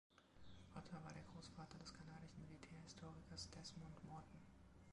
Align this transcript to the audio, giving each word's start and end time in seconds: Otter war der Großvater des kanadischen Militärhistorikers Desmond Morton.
Otter 0.73 0.97
war 1.03 1.13
der 1.13 1.21
Großvater 1.31 1.77
des 1.77 1.93
kanadischen 1.93 2.41
Militärhistorikers 2.47 3.51
Desmond 3.51 4.03
Morton. 4.05 4.41